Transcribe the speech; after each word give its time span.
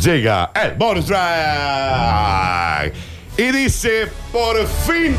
llega 0.00 0.50
el 0.54 0.72
bonus 0.72 1.06
track. 1.06 2.92
Y 3.36 3.52
dice, 3.52 4.08
por 4.32 4.66
fin, 4.66 5.16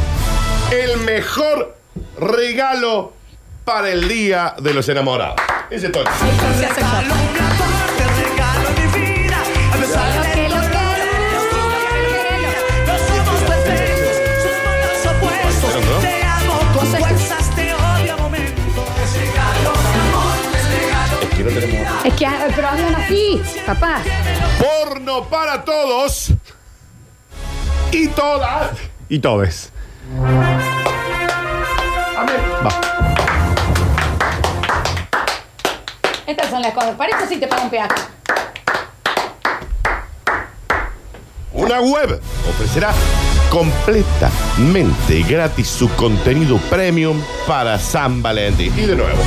el 0.72 1.00
mejor 1.02 1.78
regalo 2.20 3.14
para 3.64 3.90
el 3.90 4.08
Día 4.08 4.56
de 4.60 4.74
los 4.74 4.90
Enamorados. 4.90 5.40
Ese 5.70 5.88
es 5.88 5.92
pero 22.56 22.68
hablan 22.68 22.96
así, 22.96 23.42
papá. 23.66 24.02
Porno 24.60 25.24
para 25.26 25.64
todos 25.64 26.32
y 27.92 28.08
todas. 28.08 28.72
Y 29.10 29.20
todes. 29.20 29.72
Amén. 32.18 32.36
Va. 32.66 32.82
Estas 36.26 36.50
son 36.50 36.62
las 36.62 36.74
cosas. 36.74 36.96
Para 36.96 37.18
eso 37.18 37.28
sí 37.28 37.38
te 37.38 37.48
pago 37.48 37.64
un 37.64 37.70
peaje. 37.70 37.96
Una 41.54 41.82
web 41.82 42.22
ofrecerá 42.50 42.94
completamente 43.50 45.22
gratis 45.24 45.68
su 45.68 45.90
contenido 45.96 46.58
premium 46.70 47.22
para 47.46 47.78
San 47.78 48.22
Valentín. 48.22 48.74
Y 48.78 48.86
de 48.86 48.96
nuevo, 48.96 49.22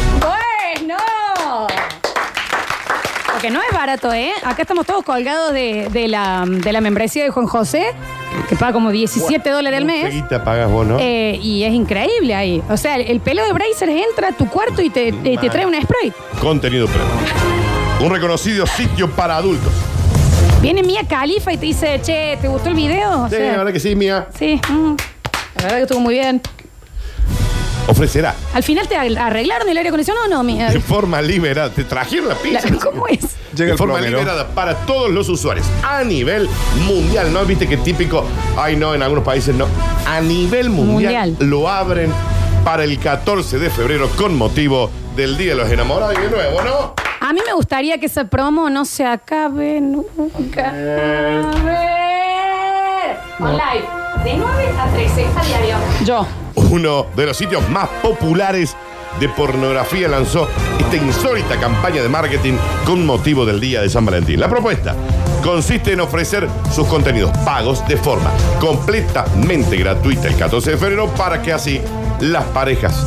Porque 3.44 3.58
no 3.58 3.62
es 3.62 3.74
barato, 3.76 4.10
¿eh? 4.14 4.30
Acá 4.42 4.62
estamos 4.62 4.86
todos 4.86 5.04
colgados 5.04 5.52
de, 5.52 5.90
de 5.92 6.08
la, 6.08 6.46
de 6.48 6.72
la 6.72 6.80
membresía 6.80 7.24
de 7.24 7.28
Juan 7.28 7.46
José, 7.46 7.84
que 8.48 8.56
paga 8.56 8.72
como 8.72 8.90
17 8.90 9.50
dólares 9.50 9.80
al 9.80 9.84
mes. 9.84 10.14
¿qué 10.30 10.38
pagas 10.38 10.70
vos, 10.70 10.86
no? 10.86 10.96
Eh, 10.98 11.38
y 11.42 11.62
es 11.62 11.74
increíble 11.74 12.34
ahí. 12.34 12.62
O 12.70 12.78
sea, 12.78 12.96
el, 12.96 13.02
el 13.02 13.20
pelo 13.20 13.44
de 13.44 13.52
Brazers 13.52 13.92
entra 13.92 14.28
a 14.28 14.32
tu 14.32 14.48
cuarto 14.48 14.80
y 14.80 14.88
te, 14.88 15.12
te- 15.12 15.36
te 15.36 15.50
trae 15.50 15.66
un 15.66 15.74
spray. 15.74 16.10
Contenido 16.40 16.86
premium. 16.86 17.18
Un 18.00 18.10
reconocido 18.14 18.66
sitio 18.66 19.10
para 19.10 19.36
adultos. 19.36 19.74
Viene 20.62 20.82
Mía 20.82 21.02
Califa 21.06 21.52
y 21.52 21.58
te 21.58 21.66
dice, 21.66 22.00
che, 22.02 22.38
¿te 22.40 22.48
gustó 22.48 22.70
el 22.70 22.74
video? 22.76 23.24
O 23.24 23.28
Sí, 23.28 23.36
sea, 23.36 23.50
la 23.52 23.58
verdad 23.58 23.72
que 23.74 23.80
sí, 23.80 23.94
mía. 23.94 24.26
sí. 24.38 24.58
mm, 24.70 24.94
la 25.56 25.62
verdad 25.64 25.76
que 25.76 25.82
estuvo 25.82 26.00
muy 26.00 26.14
bien. 26.14 26.40
Ofrecerá 27.86 28.34
Al 28.54 28.62
final 28.62 28.88
te 28.88 28.96
arreglaron 28.96 29.68
el 29.68 29.76
aire 29.76 29.88
acondicionado 29.90 30.26
o 30.26 30.28
no, 30.28 30.42
Mía. 30.42 30.70
de 30.70 30.80
forma 30.80 31.20
liberada. 31.20 31.70
Te 31.70 31.84
trajeron 31.84 32.28
la 32.28 32.34
pizza. 32.34 32.68
La- 32.70 32.76
¿Cómo 32.78 33.06
es? 33.08 33.20
Llega 33.54 33.66
de 33.66 33.72
el 33.72 33.78
forma 33.78 33.94
plomero. 33.94 34.18
liberada 34.18 34.48
para 34.48 34.74
todos 34.86 35.10
los 35.10 35.28
usuarios 35.28 35.66
a 35.82 36.02
nivel 36.02 36.48
mundial. 36.86 37.32
¿No 37.32 37.44
viste 37.44 37.68
que 37.68 37.76
típico? 37.76 38.24
Ay, 38.56 38.74
no, 38.76 38.94
en 38.94 39.02
algunos 39.02 39.22
países 39.24 39.54
no. 39.54 39.66
A 40.06 40.20
nivel 40.20 40.70
mundial, 40.70 41.30
Mundial. 41.30 41.48
lo 41.50 41.68
abren 41.68 42.12
para 42.64 42.84
el 42.84 42.98
14 42.98 43.58
de 43.58 43.70
febrero 43.70 44.08
con 44.16 44.36
motivo 44.36 44.90
del 45.14 45.36
Día 45.36 45.50
de 45.50 45.56
los 45.56 45.70
Enamorados. 45.70 46.16
Y 46.18 46.22
de 46.22 46.30
nuevo, 46.30 46.62
¿no? 46.62 46.94
A 47.20 47.32
mí 47.32 47.40
me 47.46 47.52
gustaría 47.54 47.98
que 47.98 48.06
esa 48.06 48.24
promo 48.24 48.68
no 48.70 48.84
se 48.84 49.04
acabe 49.06 49.80
nunca. 49.80 50.70
A 50.70 51.64
ver. 51.64 53.16
Online. 53.40 54.03
De 54.22 54.36
9 54.36 54.64
a 54.78 54.86
13 54.94 55.26
a 55.36 55.44
diario. 55.44 55.76
Yo. 56.04 56.26
Uno 56.70 57.06
de 57.16 57.26
los 57.26 57.36
sitios 57.36 57.68
más 57.68 57.88
populares 58.02 58.76
de 59.20 59.28
pornografía 59.28 60.08
lanzó 60.08 60.48
esta 60.78 60.96
insólita 60.96 61.58
campaña 61.60 62.02
de 62.02 62.08
marketing 62.08 62.54
con 62.84 63.04
motivo 63.06 63.44
del 63.44 63.60
Día 63.60 63.80
de 63.82 63.88
San 63.88 64.04
Valentín. 64.04 64.40
La 64.40 64.48
propuesta 64.48 64.94
consiste 65.42 65.92
en 65.92 66.00
ofrecer 66.00 66.48
sus 66.72 66.86
contenidos 66.88 67.30
pagos 67.44 67.86
de 67.86 67.96
forma 67.96 68.30
completamente 68.60 69.76
gratuita 69.76 70.28
el 70.28 70.36
14 70.36 70.72
de 70.72 70.76
febrero 70.78 71.08
para 71.08 71.42
que 71.42 71.52
así 71.52 71.80
las 72.20 72.44
parejas 72.46 73.04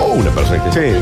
o 0.00 0.12
una 0.12 0.30
persona 0.30 0.62
que 0.64 0.72
Sí. 0.72 0.96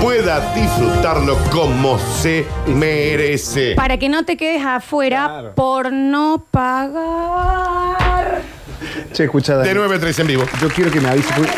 pueda 0.00 0.52
disfrutarlo 0.54 1.36
como 1.52 1.98
se 1.98 2.44
merece. 2.66 3.74
Para 3.76 3.98
que 3.98 4.08
no 4.08 4.24
te 4.24 4.36
quedes 4.36 4.64
afuera 4.64 5.26
Claro. 5.28 5.54
por 5.54 5.92
no 5.92 6.44
pagar. 6.50 8.03
Che, 9.14 9.24
escucha, 9.24 9.54
Dani. 9.54 9.68
De 9.68 9.74
9 9.74 9.94
a 9.94 9.98
13 10.00 10.22
en 10.22 10.28
vivo. 10.28 10.44
Yo 10.60 10.68
quiero 10.68 10.90
que 10.90 11.00
me 11.00 11.08
avise. 11.08 11.32
porque- 11.34 11.52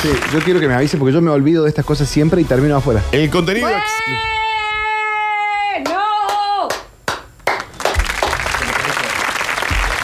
Sí, 0.00 0.08
yo 0.32 0.38
quiero 0.38 0.60
que 0.60 0.68
me 0.68 0.74
avise 0.74 0.96
porque 0.96 1.12
yo 1.12 1.20
me 1.20 1.32
olvido 1.32 1.64
de 1.64 1.68
estas 1.70 1.84
cosas 1.84 2.08
siempre 2.08 2.40
y 2.40 2.44
termino 2.44 2.76
afuera. 2.76 3.02
El 3.10 3.28
contenido 3.28 3.68
¡No! 3.68 3.74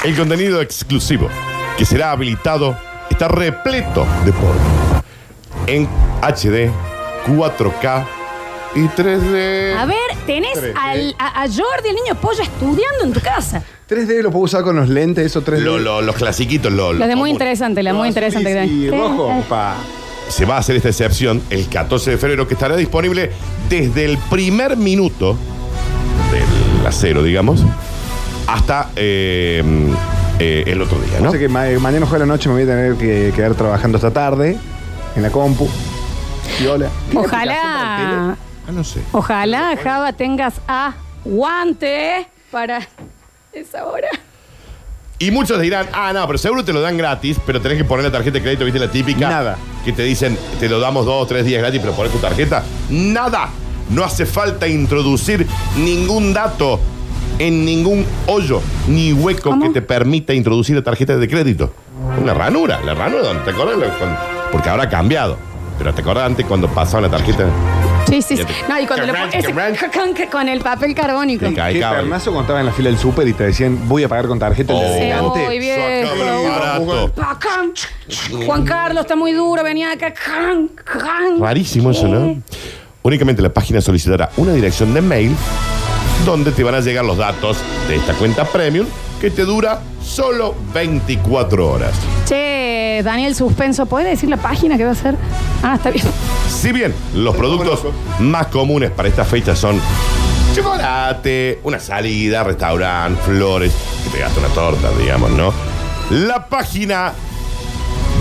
El 0.05 0.17
contenido 0.17 0.61
exclusivo 0.61 1.29
que 1.79 1.85
será 1.85 2.11
habilitado 2.11 2.77
está 3.11 3.29
repleto 3.29 4.07
de 4.25 4.33
porno 4.33 5.03
en 5.67 5.89
HD, 6.21 6.71
4K 7.27 8.07
y 8.75 8.81
3D. 8.89 9.77
A 9.77 9.85
ver, 9.87 9.97
tenés 10.27 10.59
3D. 10.61 10.73
al- 10.77 11.15
a, 11.19 11.43
a 11.43 11.47
Jordi, 11.49 11.89
el 11.91 11.95
niño 11.97 12.15
polla, 12.21 12.43
estudiando 12.43 13.05
en 13.05 13.13
tu 13.13 13.21
casa. 13.21 13.63
3D 13.89 14.23
lo 14.23 14.31
puedo 14.31 14.45
usar 14.45 14.63
con 14.63 14.77
los 14.77 14.89
lentes, 14.89 15.27
esos 15.27 15.45
3D. 15.45 15.61
Lo- 15.61 15.79
lo- 15.79 16.03
los 16.03 16.17
clasiquitos, 16.17 16.73
lo, 16.73 16.93
Lo 16.93 17.07
de 17.07 17.17
muy 17.17 17.31
interesante, 17.31 17.83
la 17.83 17.93
muy 17.95 18.09
interesante. 18.09 18.65
Y 18.67 18.69
Sí, 18.69 18.91
rojo, 18.91 19.31
eh. 19.31 19.43
pa. 19.49 19.77
Se 20.29 20.47
va 20.47 20.57
a 20.57 20.59
hacer 20.59 20.75
esta 20.77 20.89
excepción 20.89 21.43
el 21.51 21.69
14 21.69 22.13
de 22.13 22.17
febrero 22.19 22.49
que 22.49 22.55
estará 22.55 22.77
disponible 22.77 23.31
desde 23.69 24.07
el 24.07 24.17
primer 24.31 24.77
minuto 24.79 25.37
del 26.33 26.87
acero, 26.87 27.23
digamos, 27.23 27.63
hasta 28.47 28.89
eh, 28.97 29.63
eh, 30.39 30.65
el 30.67 30.81
otro 30.81 30.99
día, 31.01 31.21
¿no? 31.21 31.31
Sé 31.31 31.39
que 31.39 31.49
ma- 31.49 31.67
mañana 31.79 32.07
jueves 32.07 32.23
a 32.23 32.27
la 32.27 32.33
noche 32.33 32.49
me 32.49 32.55
voy 32.55 32.63
a 32.65 32.67
tener 32.67 32.95
que 32.95 33.33
quedar 33.37 33.55
trabajando 33.55 33.99
esta 33.99 34.11
tarde 34.13 34.57
en 35.15 35.23
la 35.23 35.29
compu. 35.31 35.69
Y 36.63 36.67
hola. 36.67 36.89
Ojalá, 37.15 38.37
Ah, 38.67 38.73
no 38.73 38.83
sé. 38.85 39.01
ojalá, 39.13 39.77
Java, 39.83 40.13
tengas 40.13 40.55
aguante 40.69 42.27
para 42.51 42.81
esa 43.53 43.85
hora. 43.87 44.09
Y 45.19 45.31
muchos 45.31 45.61
dirán, 45.61 45.87
ah, 45.93 46.13
no, 46.13 46.27
pero 46.27 46.39
seguro 46.39 46.65
te 46.65 46.73
lo 46.73 46.81
dan 46.81 46.97
gratis, 46.97 47.39
pero 47.47 47.61
tenés 47.61 47.79
que 47.79 47.85
poner 47.85 48.05
la 48.05 48.11
tarjeta 48.11 48.35
de 48.39 48.43
crédito, 48.43 48.65
¿viste 48.65 48.81
la 48.81 48.91
típica? 48.91 49.29
Nada. 49.29 49.57
Que 49.85 49.93
te 49.93 50.03
dicen, 50.03 50.37
te 50.59 50.69
lo 50.69 50.81
damos 50.81 51.07
dos 51.07 51.23
o 51.23 51.27
tres 51.27 51.45
días 51.45 51.61
gratis, 51.61 51.81
pero 51.81 51.93
pones 51.95 52.13
tu 52.13 52.19
tarjeta. 52.19 52.63
Nada. 52.91 53.49
No 53.91 54.03
hace 54.03 54.27
falta 54.27 54.67
introducir 54.67 55.47
ningún 55.77 56.33
dato 56.33 56.81
en 57.39 57.65
ningún 57.65 58.05
hoyo 58.27 58.61
ni 58.89 59.13
hueco 59.13 59.51
¿Cómo? 59.51 59.63
que 59.67 59.71
te 59.71 59.83
permita 59.83 60.33
introducir 60.33 60.75
la 60.77 60.83
tarjeta 60.83 61.17
de 61.17 61.29
crédito. 61.29 61.73
Una 62.21 62.33
ranura, 62.35 62.81
la 62.83 62.95
ranura 62.95 63.45
te 63.45 63.53
cuando- 63.53 63.87
porque 64.51 64.69
ahora 64.69 64.85
ha 64.85 64.89
cambiado. 64.89 65.37
Pero 65.79 65.93
te 65.95 66.01
acordás 66.01 66.27
antes 66.27 66.47
cuando 66.47 66.69
pasaba 66.69 67.03
la 67.03 67.11
tarjeta. 67.11 67.47
Sí, 68.09 68.23
sí, 68.23 68.37
sí. 68.37 68.45
No, 68.69 68.81
y 68.81 68.87
cuando 68.87 69.07
lo 69.07 69.13
Carranch, 69.13 69.33
pones 69.53 69.83
con, 69.93 70.27
con 70.31 70.49
el 70.49 70.61
papel 70.61 70.95
carbónico. 70.95 71.47
Qué 71.49 71.55
pernazo 71.81 72.31
cuando 72.31 72.43
estaba 72.43 72.61
en 72.61 72.67
la 72.67 72.73
fila 72.73 72.91
del 72.91 72.99
súper 72.99 73.27
y 73.29 73.33
te 73.33 73.45
decían, 73.45 73.89
voy 73.89 74.05
a 74.05 74.09
pagar 74.09 74.27
con 74.27 74.39
tarjeta 74.39 74.73
el 74.73 74.79
de 74.81 74.85
Oh. 74.85 74.95
Sí, 74.95 75.11
adelante. 75.11 75.47
muy 75.47 75.59
bien. 75.59 76.07
Barato. 76.47 77.13
Juan 78.47 78.65
Carlos 78.65 79.03
está 79.03 79.17
muy 79.17 79.33
duro, 79.33 79.63
venía 79.63 79.93
acá. 79.93 80.13
Can, 80.13 80.69
can. 80.69 81.41
Rarísimo 81.41 81.91
eso, 81.91 82.07
¿no? 82.09 82.37
Únicamente 83.03 83.43
la 83.43 83.51
página 83.53 83.81
solicitará 83.81 84.31
una 84.37 84.53
dirección 84.53 84.95
de 84.95 85.01
mail 85.03 85.37
donde 86.25 86.53
te 86.53 86.65
van 86.65 86.75
a 86.75 86.81
llegar 86.81 87.05
los 87.05 87.19
datos 87.19 87.59
de 87.89 87.97
esta 87.97 88.15
cuenta 88.15 88.45
premium 88.45 88.87
que 89.21 89.31
te 89.31 89.45
dura 89.45 89.81
solo 90.03 90.55
24 90.73 91.71
horas. 91.71 91.93
Che, 92.27 93.03
Daniel 93.03 93.35
Suspenso, 93.35 93.87
¿puede 93.87 94.11
decir 94.11 94.29
la 94.29 94.37
página 94.37 94.77
que 94.77 94.85
va 94.85 94.93
a 94.93 94.95
ser? 94.95 95.17
Ah, 95.63 95.75
está 95.77 95.91
bien. 95.91 96.05
Si 96.49 96.73
bien 96.73 96.95
los 97.15 97.35
productos 97.37 97.81
más 98.21 98.47
comunes 98.49 98.91
para 98.91 99.09
esta 99.09 99.25
fecha 99.25 99.57
son 99.57 99.81
chocolate, 100.55 101.61
una 101.65 101.81
salida, 101.81 102.45
restaurante, 102.45 103.21
flores, 103.23 103.73
que 104.05 104.11
te 104.11 104.19
gasta 104.21 104.41
una 104.41 104.51
torta, 104.51 104.91
digamos, 104.99 105.31
¿no? 105.31 105.53
La 106.11 106.49
página 106.49 107.15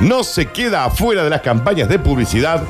no 0.00 0.24
se 0.24 0.46
queda 0.46 0.84
afuera 0.86 1.22
de 1.24 1.30
las 1.30 1.40
campañas 1.42 1.88
de 1.88 1.98
publicidad 1.98 2.62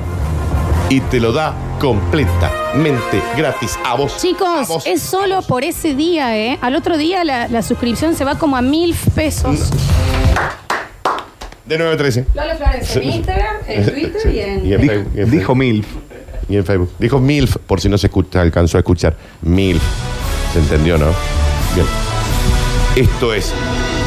y 0.91 1.01
te 1.01 1.19
lo 1.21 1.33
da 1.33 1.55
completamente 1.81 3.23
gratis 3.37 3.79
a 3.85 3.95
vos. 3.95 4.15
A 4.15 4.19
Chicos, 4.21 4.69
vos. 4.69 4.87
es 4.87 5.01
solo 5.03 5.43
por 5.43 5.65
ese 5.65 5.95
día, 5.95 6.37
¿eh? 6.37 6.59
Al 6.61 6.77
otro 6.77 6.97
día 6.99 7.25
la, 7.25 7.49
la 7.49 7.63
suscripción 7.63 8.15
se 8.15 8.25
va 8.25 8.37
como 8.39 8.57
a 8.57 8.63
mil 8.63 8.95
pesos. 9.15 9.71
De 11.67 11.79
9 11.79 11.95
a 11.95 11.97
13. 11.97 12.27
Lola 12.35 12.57
Florencia, 12.57 13.01
en 13.03 13.11
Instagram, 13.11 13.57
en 13.67 13.87
Twitter 13.91 14.21
Sí. 14.23 14.29
y 14.35 14.41
en... 14.41 14.67
Y 14.67 14.73
en 14.75 14.81
Dijo, 14.83 14.93
Facebook, 14.93 15.13
y 15.17 15.21
en 15.21 15.31
dijo 15.31 15.55
Milf. 15.55 15.87
Facebook. 15.87 16.03
Y 16.51 16.57
en 16.57 16.65
Facebook. 16.67 16.91
Dijo 16.99 17.19
MILF, 17.21 17.57
por 17.67 17.81
si 17.81 17.89
no 17.89 17.97
se 17.97 18.09
escucha, 18.09 18.43
alcanzó 18.43 18.77
a 18.77 18.81
escuchar. 18.81 19.17
MILF. 19.41 19.83
¿Se 20.53 20.59
entendió, 20.59 20.99
no? 20.99 21.07
Bien. 21.75 21.87
Esto 22.97 23.33
es 23.33 23.55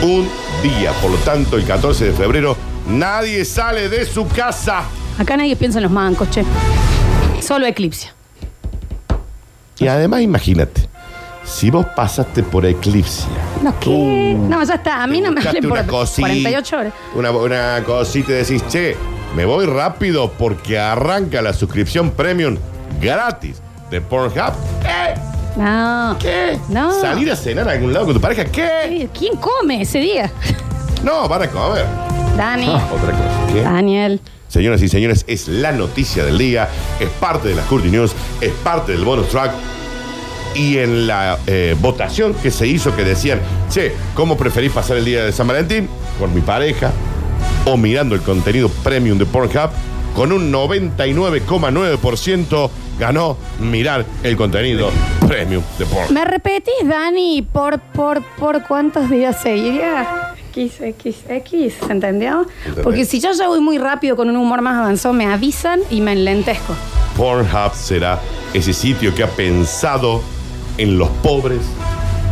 un 0.03 0.29
día, 0.61 0.91
por 1.01 1.11
lo 1.11 1.17
tanto, 1.17 1.57
el 1.57 1.65
14 1.65 2.05
de 2.05 2.13
febrero 2.13 2.55
Nadie 2.87 3.43
sale 3.43 3.89
de 3.89 4.05
su 4.05 4.25
casa. 4.27 4.83
Acá 5.19 5.35
nadie 5.35 5.57
piensa 5.57 5.79
en 5.79 5.83
los 5.83 5.91
mancos, 5.91 6.29
che. 6.29 6.45
Solo 7.41 7.65
Eclipse. 7.65 8.11
Y 9.79 9.87
además, 9.87 10.21
imagínate, 10.21 10.87
si 11.43 11.69
vos 11.69 11.85
pasaste 11.95 12.43
por 12.43 12.65
Eclipse. 12.65 13.25
No, 13.61 13.77
¿qué? 13.79 14.37
No, 14.39 14.63
ya 14.63 14.75
está. 14.75 15.03
A 15.03 15.07
mí 15.07 15.19
no 15.19 15.31
me 15.31 15.41
hablen 15.41 15.63
por 15.63 15.73
una 15.73 15.85
cosita, 15.85 16.29
48 16.29 16.77
horas. 16.77 16.93
Una, 17.13 17.31
una 17.31 17.83
cosita 17.85 18.31
y 18.31 18.35
decís, 18.35 18.63
che, 18.69 18.95
me 19.35 19.43
voy 19.43 19.65
rápido 19.65 20.31
porque 20.31 20.79
arranca 20.79 21.41
la 21.41 21.51
suscripción 21.51 22.11
premium 22.11 22.57
gratis 23.01 23.61
de 23.91 23.99
Pornhub. 23.99 24.53
No. 25.57 26.15
¿Qué? 26.19 26.57
No. 26.69 27.01
¿Salir 27.01 27.31
a 27.31 27.35
cenar 27.35 27.67
a 27.67 27.71
algún 27.71 27.91
lado 27.91 28.05
con 28.05 28.13
tu 28.13 28.21
pareja? 28.21 28.45
¿Qué? 28.45 29.09
¿Quién 29.17 29.35
come 29.37 29.81
ese 29.81 29.99
día? 29.99 30.31
No, 31.03 31.27
van 31.27 31.43
a 31.43 31.47
comer. 31.47 31.85
Dani. 32.37 32.67
Otra 32.67 33.11
cosa. 33.11 33.53
¿Qué? 33.53 33.61
Daniel. 33.61 34.21
Señoras 34.47 34.81
y 34.81 34.87
señores, 34.87 35.25
es 35.27 35.47
la 35.47 35.71
noticia 35.71 36.23
del 36.23 36.37
día, 36.37 36.69
es 36.99 37.09
parte 37.19 37.49
de 37.49 37.55
las 37.55 37.65
Curti 37.65 37.89
News, 37.89 38.13
es 38.39 38.51
parte 38.63 38.93
del 38.93 39.03
bonus 39.03 39.27
track. 39.29 39.51
Y 40.55 40.77
en 40.77 41.05
la 41.05 41.37
eh, 41.45 41.75
votación 41.79 42.33
que 42.33 42.49
se 42.49 42.65
hizo, 42.65 42.95
que 42.95 43.03
decían, 43.03 43.39
che, 43.69 43.93
¿cómo 44.15 44.37
preferís 44.37 44.71
pasar 44.71 44.97
el 44.97 45.05
día 45.05 45.25
de 45.25 45.31
San 45.31 45.47
Valentín? 45.47 45.89
¿Con 46.17 46.33
mi 46.33 46.41
pareja? 46.41 46.91
¿O 47.65 47.77
mirando 47.77 48.15
el 48.15 48.21
contenido 48.21 48.69
premium 48.69 49.17
de 49.17 49.25
Pornhub? 49.25 49.69
Con 50.15 50.31
un 50.31 50.51
99,9% 50.51 52.69
ganó 52.99 53.37
mirar 53.59 54.05
el 54.23 54.35
contenido 54.35 54.89
premium 55.27 55.61
de 55.77 55.85
Pornhub. 55.85 56.11
¿Me 56.11 56.25
repetís, 56.25 56.73
Dani, 56.85 57.43
por, 57.43 57.79
por, 57.79 58.23
por 58.37 58.63
cuántos 58.63 59.09
días 59.09 59.39
seguiría? 59.41 60.33
X, 60.49 60.81
X, 60.81 61.17
X, 61.29 61.73
¿se 61.85 61.91
entendió? 61.91 62.47
Porque 62.81 63.05
si 63.05 63.19
yo 63.19 63.31
ya 63.33 63.47
voy 63.47 63.59
muy 63.59 63.77
rápido 63.77 64.15
con 64.15 64.27
un 64.29 64.37
humor 64.37 64.61
más 64.61 64.79
avanzado, 64.79 65.13
me 65.13 65.27
avisan 65.27 65.81
y 65.91 66.01
me 66.01 66.13
enlentezco. 66.13 66.73
Pornhub 67.15 67.75
será 67.75 68.19
ese 68.53 68.73
sitio 68.73 69.13
que 69.13 69.21
ha 69.23 69.29
pensado 69.29 70.21
en 70.79 70.97
los 70.97 71.09
pobres, 71.21 71.61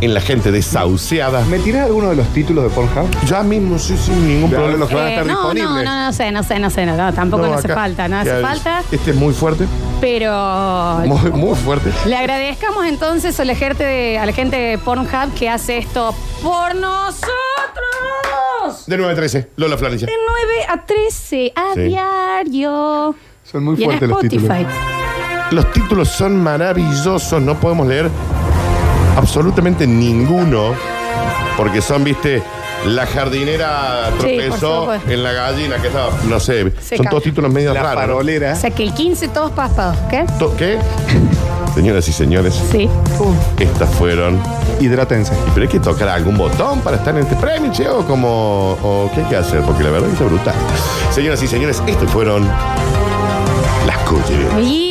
en 0.05 0.13
la 0.13 0.21
gente 0.21 0.51
desahuciada. 0.51 1.43
¿Me 1.45 1.57
tirás 1.59 1.87
alguno 1.87 2.09
de 2.11 2.15
los 2.15 2.27
títulos 2.29 2.63
de 2.63 2.69
Pornhub? 2.69 3.09
Ya 3.25 3.41
mismo, 3.43 3.77
sí, 3.79 3.97
sin 3.97 4.27
ningún 4.27 4.51
Ya, 4.51 4.57
problema. 4.57 4.79
los 4.79 4.89
que 4.89 4.95
van 4.95 5.05
a 5.05 5.09
Eh, 5.09 5.11
estar 5.13 5.25
no, 5.25 5.33
no, 5.33 5.49
disponibles. 5.53 5.85
no, 5.85 6.05
no 6.05 6.13
sé, 6.13 6.31
no 6.31 6.43
sé, 6.43 6.59
no 6.59 6.69
sé, 6.69 6.85
no, 6.85 6.95
no, 6.95 7.13
tampoco 7.13 7.47
no, 7.47 7.53
hace 7.55 7.67
acá- 7.67 7.75
falta, 7.75 8.07
no 8.07 8.17
hace 8.17 8.29
ya, 8.29 8.39
falta, 8.47 8.83
Este 8.91 9.11
es 9.11 9.17
muy 9.17 9.33
fuerte, 9.33 9.65
pero 9.99 10.99
muy, 11.05 11.31
muy 11.31 11.55
fuerte. 11.55 11.91
le 12.05 12.15
agradezcamos 12.15 12.85
entonces 12.85 13.39
a 13.39 13.45
la 13.45 13.55
gente 13.55 13.83
de, 13.83 14.19
a 14.19 14.25
la 14.25 14.31
gente 14.31 14.55
de 14.55 14.77
Pornhub 14.77 15.33
que 15.37 15.49
hace 15.49 15.77
esto 15.79 16.13
por 16.43 16.75
nosotros. 16.75 17.25
De 18.87 18.97
9 18.97 19.13
a 19.13 19.15
13, 19.15 19.49
Lola 19.57 19.77
Florencia. 19.77 20.07
De 20.07 20.13
9 20.27 20.65
a 20.69 20.85
13 20.85 21.51
a 21.55 21.73
Sí. 21.73 21.81
diario. 21.81 23.15
Son 23.43 23.63
muy 23.63 23.75
y 23.77 23.83
en 23.83 23.89
fuertes 23.89 24.09
los 24.09 24.17
Spotify. 24.23 24.47
títulos. 24.65 24.73
Los 25.51 25.71
títulos 25.71 26.09
son 26.09 26.41
maravillosos, 26.41 27.41
no 27.41 27.55
podemos 27.59 27.85
leer 27.87 28.09
absolutamente 29.15 29.87
ninguno, 29.87 30.73
porque 31.57 31.81
son, 31.81 32.03
viste, 32.03 32.41
la 32.85 33.05
jardinera 33.07 34.11
tropezó 34.19 34.81
supuesto. 34.81 35.09
en 35.11 35.23
la 35.23 35.31
gallina 35.31 35.77
que 35.81 35.87
estaba, 35.87 36.09
no 36.29 36.39
sé, 36.39 36.71
Se 36.81 36.97
son 36.97 37.05
cayó. 37.05 37.09
todos 37.09 37.23
títulos 37.23 37.51
medio 37.51 37.73
La 37.73 37.81
raros. 37.81 37.95
¿no? 37.95 38.01
farolera. 38.01 38.53
O 38.53 38.55
sea 38.55 38.69
que 38.71 38.83
el 38.83 38.93
15 38.93 39.27
todos 39.29 39.51
paspados, 39.51 39.97
¿qué? 40.09 40.25
To- 40.39 40.55
¿Qué? 40.55 40.77
Señoras 41.73 42.07
y 42.07 42.13
señores, 42.13 42.53
Sí. 42.71 42.89
estas 43.59 43.89
fueron 43.95 44.39
Hidrátense. 44.79 45.31
Pero 45.53 45.61
hay 45.63 45.67
que 45.71 45.79
tocar 45.79 46.09
algún 46.09 46.37
botón 46.37 46.81
para 46.81 46.97
estar 46.97 47.15
en 47.15 47.21
este 47.23 47.35
premio, 47.37 47.71
che, 47.71 47.87
o 47.87 48.05
como. 48.05 48.71
O 48.83 49.09
qué 49.15 49.21
hay 49.21 49.27
que 49.29 49.35
hacer, 49.37 49.61
porque 49.61 49.83
la 49.83 49.89
verdad 49.91 50.09
es 50.09 50.17
que 50.17 50.23
está 50.23 50.35
brutal. 50.35 50.53
Señoras 51.11 51.41
y 51.43 51.47
señores, 51.47 51.81
estos 51.87 52.11
fueron 52.11 52.45
las 53.87 53.97
cuchillas. 53.99 54.53
Y 54.61 54.83